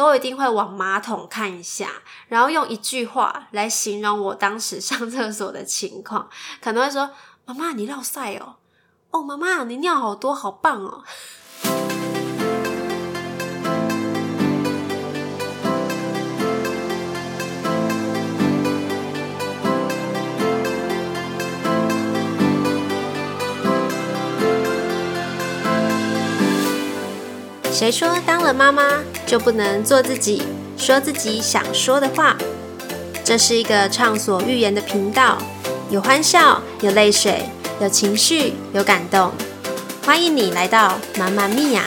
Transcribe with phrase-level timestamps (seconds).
[0.00, 1.90] 都一定会往马桶看一下，
[2.28, 6.26] 然后用一句话来形容我当时上厕所的情况，
[6.62, 7.10] 可能会说
[7.44, 8.54] ：“妈妈，你尿晒哦。
[9.12, 11.04] ”“哦，妈妈，你尿好多，好棒哦。”
[27.80, 30.42] 谁说当了妈妈就不能做自己，
[30.76, 32.36] 说自己想说的话？
[33.24, 35.38] 这是一个畅所欲言的频道，
[35.88, 37.42] 有欢笑，有泪水，
[37.80, 39.32] 有情绪，有感动。
[40.04, 41.84] 欢迎你来到妈妈咪呀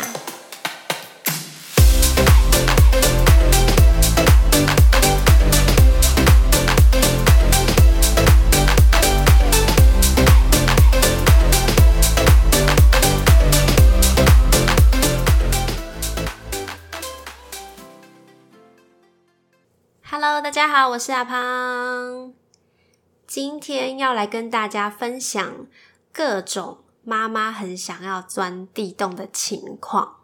[20.54, 22.32] 大家好，我是阿胖。
[23.26, 25.66] 今天要来跟大家分享
[26.12, 30.18] 各种妈妈很想要钻地洞的情况。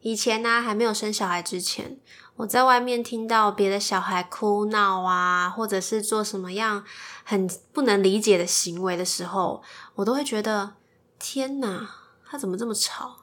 [0.00, 2.00] 以前呢，还没有生小孩之前，
[2.34, 6.84] 我在外面听到别的小孩哭闹啊，或者是做什么样
[7.22, 9.62] 很不能理解的行为的时候，
[9.94, 10.74] 我都会觉得
[11.20, 11.88] 天哪，
[12.28, 13.18] 他怎么这么吵？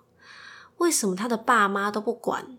[0.77, 2.57] 为什么他的爸妈都不管？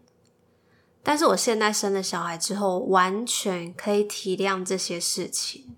[1.09, 5.77] 但是我现在生了小孩之后，完全可以体谅这些事情。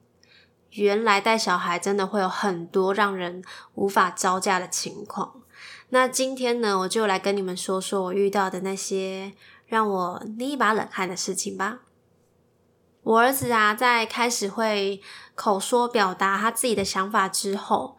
[0.70, 5.42] 原来带小孩真的会有很多让人无法招架的情况。
[5.90, 9.34] 那今天呢，我就来跟你们说说我遇到的那些
[9.66, 11.80] 让我捏一把冷汗的事情吧。
[13.02, 15.02] 我儿子啊，在开始会
[15.34, 17.97] 口说表达他自己的想法之后，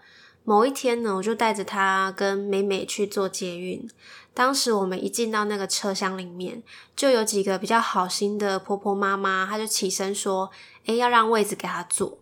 [0.49, 3.87] 某一天呢，我就带着他跟美美去做捷运。
[4.33, 6.63] 当时我们一进到那个车厢里面，
[6.95, 10.49] 就有几个比较好心的婆婆妈妈，她就起身说
[10.87, 12.17] ：“诶要让位置给他坐。”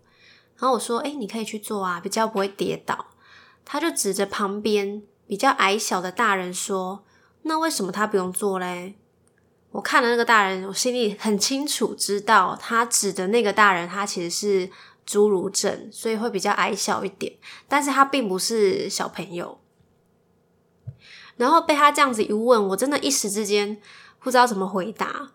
[0.60, 3.06] 然后我说：“诶你可以去坐啊，比较不会跌倒。”
[3.64, 7.06] 他就指着旁边比较矮小的大人说
[7.44, 8.96] ：“那为什么他不用坐嘞？”
[9.72, 14.70] 我看了那个大人，我心里很清楚知道，他指的那个大人，他其实是
[15.08, 17.34] 侏儒症，所以会比较矮小一点，
[17.68, 19.60] 但是他并不是小朋友。
[21.38, 23.80] 然后被他这样子一问，我真的一时之间
[24.20, 25.30] 不知道怎么回答，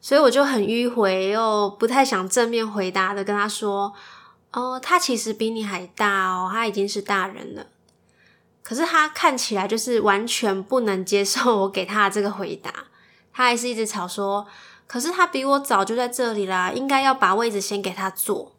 [0.00, 3.92] 所以我就很迂回又不太想正面回答的跟他说
[4.52, 7.66] ：“哦，他其实比你还大哦，他已经是大人了。”
[8.62, 12.72] 可是他看起来就是完全不能接受我给他的这个回答，
[13.32, 14.46] 他还是一直吵说
[14.86, 18.52] ：“可是他比我早就在这里啦，应该要把位置先给他坐。”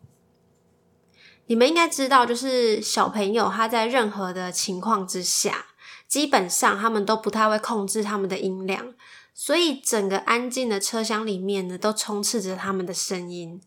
[1.49, 5.65] 你们应该知道，就是小朋友他在任何的情况之下。
[6.07, 8.93] 基本上他们都不太会控制他们的音量，
[9.35, 13.61] 所以整个安静的车厢里面呢，都充斥着他们的声音。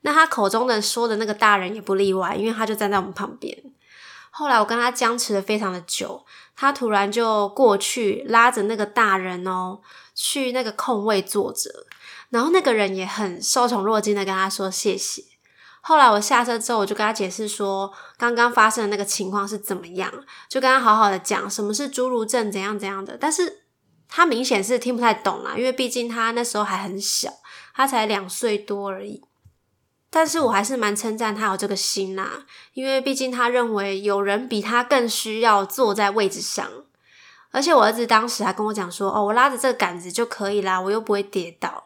[0.00, 3.56] 那他口中的说的那个大人也不例外，因为他就站在我们旁边。
[4.30, 6.24] 后来我跟他僵持了非常的久，
[6.56, 9.80] 他突然就过去拉着那个大人哦，
[10.16, 11.86] 去那个空位坐着，
[12.30, 15.22] 然后那个人也很受宠若惊的跟他说谢谢。
[15.88, 20.12] 后来我下车之后，我就跟他解释说，刚刚发生的那个情况是怎么样，
[20.46, 23.16] 就跟他好好的讲什么是侏儒症，怎样怎样的。
[23.18, 23.62] 但是
[24.06, 27.32] 他明显是听不太懂啦，因为毕竟他那时候还很小，
[27.74, 29.24] 他才两岁多而已。
[30.10, 32.44] 但是我还是蛮称赞他有这个心啦，
[32.74, 36.68] 因为毕竟他认为有人比他更需要坐在位置上。
[37.50, 41.84] 而且我儿子当时还跟我讲说：“哦，我拉着这个杆子就可以啦，我又不会跌倒。”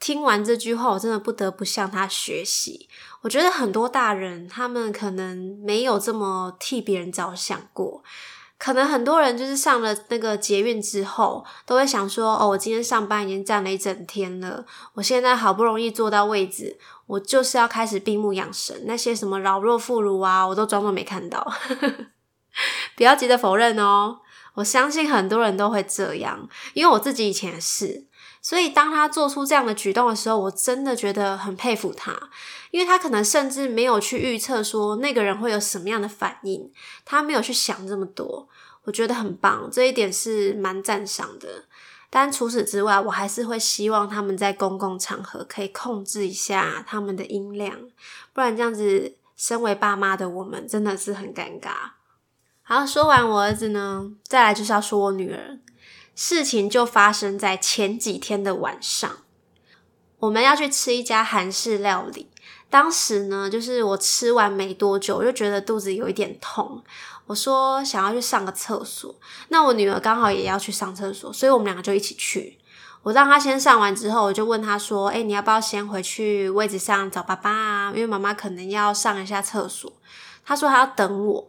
[0.00, 2.88] 听完这句话，我真的不得不向他学习。
[3.22, 8.02] 我觉得很多大人他们可能没有这么替别人着想过，
[8.58, 14.64] 可能很多人就是上了那个捷运之后，都会想说：“哦，我今天上班已经站了一整天了，
[14.94, 18.84] 我现在好不容易坐到位置，我就是要开始闭目养神。
[18.86, 21.50] 那些什么老弱妇孺啊，我都装作没看到。
[22.96, 24.20] 不要急着否认哦，
[24.54, 28.06] 我相信很多人都会这样，因为我自己以前也是。
[28.42, 32.18] 所以，当他做出这样的举动的时候，我真的觉得很佩服他，
[32.70, 36.72] 因为他可能甚至没有去预测说那个人会有什么样的反应，
[37.04, 38.48] 他没有去想这么多，
[38.84, 41.64] 我觉得很棒，这一点是蛮赞赏的。
[42.08, 47.76] 但除此之外，我还是会希望他们在公共场合可以控制一下他们的音量，
[48.32, 51.70] 不然这样子，身为爸妈的我们真的是很尴尬。
[52.62, 55.58] 好，说完我儿子呢，再来就是要说我女儿。
[56.14, 59.10] 事情就发生在前几天的晚上，
[60.18, 62.28] 我们要去吃一家韩式料理。
[62.68, 66.82] 当时呢，就是我吃完没多久，我就觉得肚子有一点痛。
[67.26, 69.14] 我说想要去上个厕所，
[69.48, 72.58] 那我女儿刚好也要去上厕所，所以我们两个就一起去。
[73.02, 77.92] 我让她先上完之后，我就问她说：“哎，你要不要先回去位置上找爸爸啊？
[77.94, 79.90] 因为妈妈可能要上一下厕所。”
[80.44, 81.48] 她说她要等我。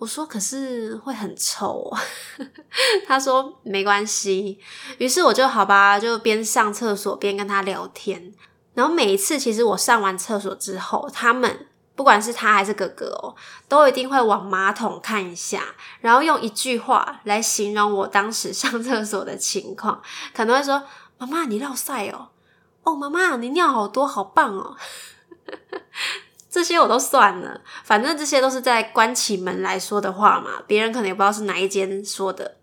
[0.00, 1.92] 我说：“可是会很臭。
[3.06, 4.58] ”他说：“没关系。”
[4.98, 8.32] 于是我就好吧，就边上厕所边跟他聊天。
[8.74, 11.66] 然后每一次，其实我上完厕所之后，他们。
[11.96, 13.36] 不管是他还是哥哥哦，
[13.68, 15.62] 都一定会往马桶看一下，
[16.00, 20.00] 然后用一句话来形容我当时上厕所的情况，
[20.34, 20.82] 可能会说
[21.18, 22.28] ：“妈妈，你尿晒哦，
[22.84, 24.76] 哦，妈妈，你尿好多，好棒哦。”
[26.50, 32.56] 这些我都算了，反正这些都是在关起门来说的话嘛，别人可能也不知道是哪一间说的。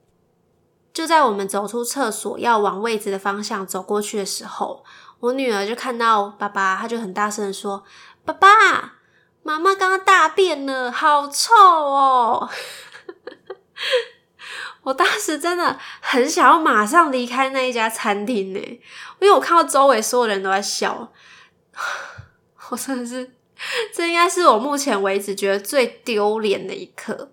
[0.93, 4.83] 就在我们走出厕所要往位置的方向走过去的时候，
[5.21, 7.83] 我女儿就看到爸爸，她就很大声的说
[8.25, 8.95] ：“爸爸。”
[9.47, 12.49] 妈妈刚刚大便了，好臭哦！
[14.83, 18.59] 我当时真的很想要马上离开那一家餐厅呢，
[19.21, 21.13] 因为我看到周围所有人都在笑，
[22.71, 23.36] 我真的是，
[23.93, 27.31] 这应该是我目前为止觉得最丢脸的一刻。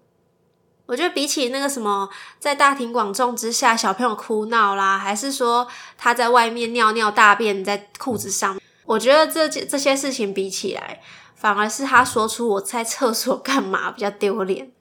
[0.86, 5.66] 我觉得比起那个什么在大庭广众之下小朋友哭闹啦，还是说
[5.96, 11.00] 他在外面尿尿大便在裤子上，我觉得这这些事情比起来。
[11.34, 14.72] 反而是他说出我在厕所干嘛比较丢脸。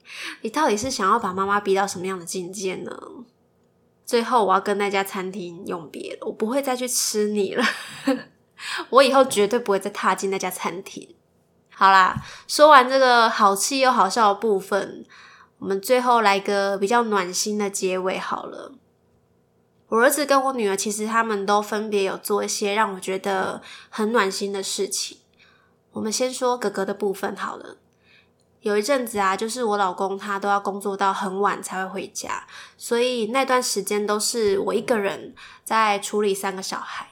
[0.44, 2.98] 你到底是想要把妈妈逼到什么样的境界呢？
[4.06, 7.66] 最后我要跟那家餐厅永别了，我不会再去吃你了。
[8.92, 11.16] 我以后绝对不会再踏进那家餐厅。
[11.83, 12.15] 好啦，
[12.47, 15.06] 说完这个好气又好笑的部分，
[15.59, 18.71] 我们最后来个比较暖心的结尾好了。
[19.89, 25.18] 我儿子跟我女儿其实他们都分别有做一些让我觉得很暖心的事情。
[25.91, 27.75] 我们先说哥哥的部分好了。
[28.62, 32.47] 有一阵子啊，就是我老公他都要工作到很晚才会回家，
[32.77, 37.09] 所以那段时间都是我一个人在处理三个小孩。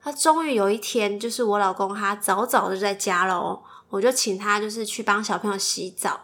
[0.00, 6.20] 他终于有一天，就是我老公他早早的在家喽，我就请他就是去帮小朋友洗澡。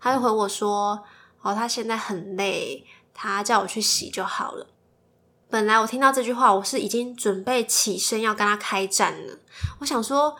[0.00, 1.04] 他就回我说
[1.42, 4.66] ：“哦，他现在很累，他叫我去洗就好了。”
[5.50, 9.38] 本来我听到这句话，我是已经准备起身要跟他开战了。
[9.80, 10.36] 我想说。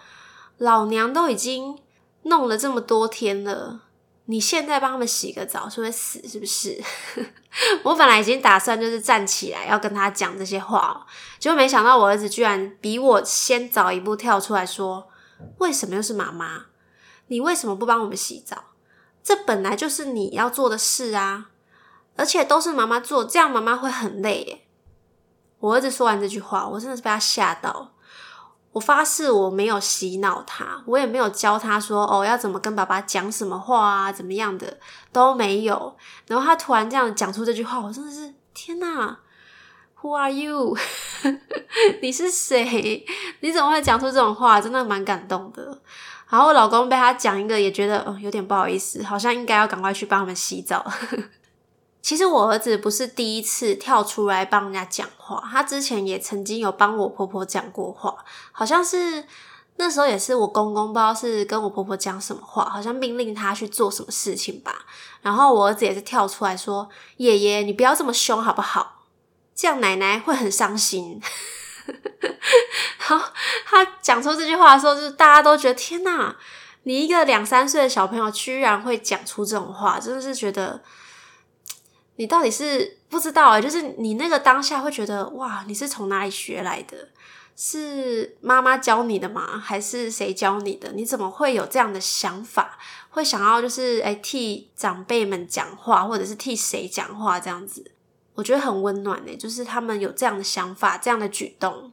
[0.60, 1.78] 老娘都已经
[2.24, 3.80] 弄了这么多天了，
[4.26, 6.78] 你现在帮他们洗个澡是会死是不是？
[7.82, 11.06] 我本来已经打算就是站起来要跟他讲这些话，
[11.38, 15.08] 结果没想到我儿子居然比我先早一步跳出来说
[15.58, 16.66] ：“为什么又是妈妈？
[17.28, 18.64] 你为什么不帮我们洗澡？
[19.22, 21.50] 这本来就是你要做的事啊！
[22.16, 24.66] 而且都是妈妈做，这样妈妈会很累耶。”
[25.60, 27.92] 我儿子说完这句话，我真的是被他吓到。
[28.72, 34.78] 我发誓我没有洗脑他，我也没有教他说哦要怎么跟爸爸讲什么话啊，怎么样的
[35.12, 35.96] 都没有。
[36.26, 39.18] 然后他突然这样讲出这句话，我真的是天哪
[40.00, 40.76] ！Who are you？
[42.00, 43.04] 你是谁？
[43.40, 44.60] 你怎么会讲出这种话？
[44.60, 45.80] 真的蛮感动的。
[46.28, 50.84] 然后我老公被他讲一个，也觉得嗯有点不好意思，好像应该要赶快去帮他们洗澡。
[52.00, 58.16] 其实我儿子不是第一次跳出来帮人家讲话，他之前也曾经有帮我婆婆讲过话，
[58.52, 59.24] 好像是
[59.76, 64.86] 那时候也是我公公不知道是跟我婆婆讲什么话，好像命令他去做什么事情吧。
[65.20, 66.88] 然后我儿子也是跳出来说
[67.18, 68.99] ：“爷爷，你不要这么凶好不好？
[69.60, 71.20] 这样奶奶会很伤心。
[72.96, 73.32] ”好，
[73.66, 76.34] 他讲出这句话的时候，就是大家都觉得天哪，
[76.84, 80.82] 你一个两三岁的小朋友居然会讲出这种话，真的是觉得。
[82.16, 83.60] 你到底是不知道啊？
[83.60, 87.08] 就是你那个当下会觉得哇，你是从哪里学来的？
[87.54, 89.58] 是妈妈教你的吗？
[89.62, 90.92] 还是谁教你的？
[90.92, 92.78] 你怎么会有这样的想法？
[93.10, 97.90] 会想要就是诶替长辈们讲话，或者是替谁讲话这样子？
[98.40, 101.92] 我觉得很温暖呢，就是他们有这样的想法，这样的举动。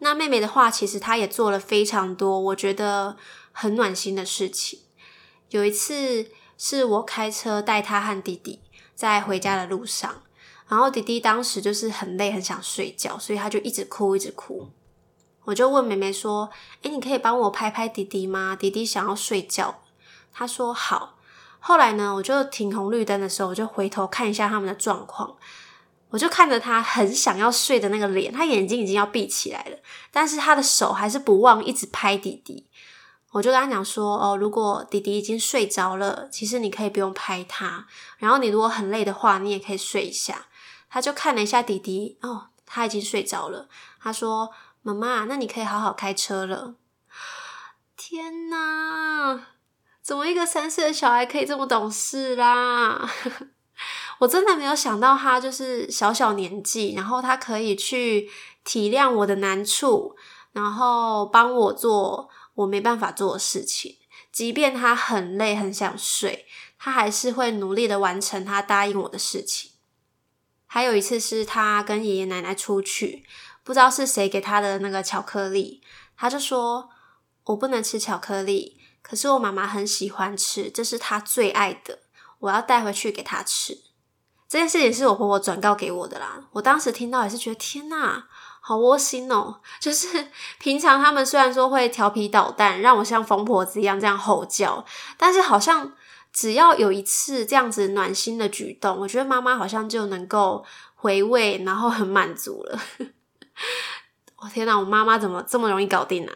[0.00, 3.16] 那妹妹的话，其实她也做了非常多，我觉得
[3.52, 4.80] 很暖心的事情。
[5.48, 6.26] 有一次
[6.58, 8.60] 是我开车带她和弟弟。
[8.94, 10.22] 在回家的路上，
[10.68, 14.70] 然后弟弟当时就是很累，很想睡觉，所以他就一直哭，一直哭。
[15.44, 16.48] 我就问妹妹说
[16.80, 18.56] ：“诶，你可以帮我拍拍弟弟吗？
[18.56, 19.82] 弟弟想要睡觉。”
[20.32, 21.15] 他说：“好。”
[21.66, 25.36] 后来呢，我就停红绿灯的时候，我就回头看一下他们的状况，
[26.10, 29.76] 我就看着他很想要睡的那个脸，他眼睛已经要闭起来了，
[30.12, 32.68] 但是他的手还是不忘一直拍弟弟。
[33.32, 37.88] 我就跟他讲说，哦，如果弟弟已经睡着了，其实你可以不用拍他。
[38.18, 40.46] 然后你如果很累的话，你也可以睡一下。
[40.88, 43.68] 他就看了一下弟弟，哦，他已经睡着了。
[44.00, 46.76] 他说：“妈妈，那你可以好好开车了。”
[47.98, 49.48] 天哪，
[50.06, 53.10] 怎么一个三岁的小孩可以这么懂事啦？
[54.20, 58.30] 我真的没有想到他就是小小年纪，然后他可以去
[58.62, 60.14] 体谅我的难处，
[60.52, 63.96] 然后帮我做我没办法做的事情。
[64.30, 66.46] 即便他很累很想睡，
[66.78, 69.72] 他还是会努力的完成他答应我的事情。
[70.66, 73.26] 还有一次是他跟爷爷奶奶出去，
[73.64, 75.82] 不知道是谁给他的那个巧克力，
[76.16, 76.90] 他就说
[77.46, 78.75] ：“我不能吃巧克力，
[79.06, 82.00] 可是我妈妈很喜欢吃，这是她最爱的，
[82.40, 83.78] 我要带回去给她吃。”
[84.48, 86.40] 这件事情是我婆婆转告给我的啦。
[86.52, 88.24] 我当时听到也是觉得天呐，
[88.60, 89.60] 好窝心哦！
[89.80, 94.84] 就是 平常他们虽然说会调皮捣蛋，让我像疯婆子一样这样吼叫，
[95.16, 95.92] 但是好像。
[96.32, 100.62] 只要有一次这样子暖心的举动，我觉得妈妈好像就能够
[100.94, 102.78] 回味，然后很满足了。
[104.36, 106.34] 我天哪，我妈妈怎么这么容易搞定啊？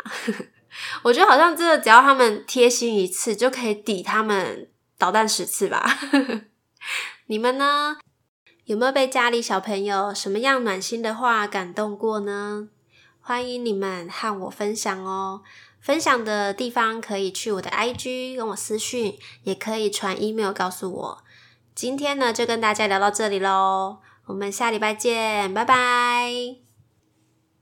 [1.03, 5.99] 我觉得好像真的，只要他们贴心一次，就可以抵他们捣蛋十次吧。
[7.27, 7.97] 你们呢？
[8.65, 12.69] 有没有被家里小朋友什么样暖心的话感动过呢？
[13.21, 15.43] 欢迎你们和我分享哦。
[15.81, 21.25] 分享的地方可以去我的 IG 跟我私讯，也可以传 email 告诉我。
[21.75, 26.70] 今天呢，就跟大家聊到这里喽，我们下礼拜见，拜拜。